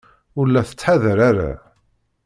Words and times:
Ur 0.39 0.47
la 0.49 0.61
tettḥadar 0.69 1.17
ara. 1.29 1.51